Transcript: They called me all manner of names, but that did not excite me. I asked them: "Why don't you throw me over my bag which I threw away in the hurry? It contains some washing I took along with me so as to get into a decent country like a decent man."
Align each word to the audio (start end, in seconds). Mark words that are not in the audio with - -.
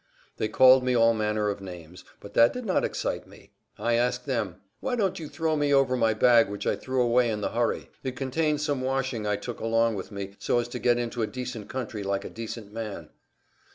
They 0.37 0.47
called 0.47 0.83
me 0.83 0.95
all 0.95 1.13
manner 1.13 1.49
of 1.51 1.61
names, 1.61 2.03
but 2.21 2.33
that 2.33 2.53
did 2.53 2.65
not 2.65 2.83
excite 2.83 3.27
me. 3.27 3.51
I 3.77 3.93
asked 3.93 4.25
them: 4.25 4.55
"Why 4.79 4.95
don't 4.95 5.19
you 5.19 5.27
throw 5.29 5.55
me 5.55 5.71
over 5.71 5.95
my 5.95 6.15
bag 6.15 6.49
which 6.49 6.65
I 6.65 6.75
threw 6.75 7.03
away 7.03 7.29
in 7.29 7.41
the 7.41 7.51
hurry? 7.51 7.87
It 8.03 8.15
contains 8.15 8.63
some 8.65 8.81
washing 8.81 9.27
I 9.27 9.35
took 9.35 9.59
along 9.59 9.93
with 9.93 10.11
me 10.11 10.33
so 10.39 10.57
as 10.57 10.67
to 10.69 10.79
get 10.79 10.97
into 10.97 11.21
a 11.21 11.27
decent 11.27 11.69
country 11.69 12.01
like 12.01 12.25
a 12.25 12.31
decent 12.31 12.73
man." 12.73 13.11